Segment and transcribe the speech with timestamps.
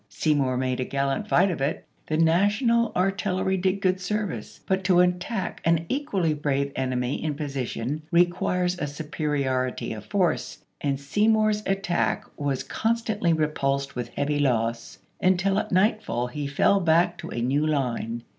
[0.09, 4.83] Seymour made a gallant fight of it; the \^^^ll^:" National artillery did good service; but
[4.85, 10.65] to attack ^^° an equally brave enemy in position requires a supe riority of force,
[10.81, 16.31] and Seymour's attack was con stantly repulsed with heavy loss, until at nightfall Feb.20,1864.
[16.33, 18.23] he fell back to a new line.